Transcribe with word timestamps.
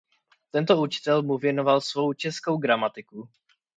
Tento 0.51 0.81
učitel 0.81 1.23
mu 1.23 1.37
věnoval 1.37 1.81
svou 1.81 2.13
českou 2.13 2.57
gramatiku. 2.57 3.29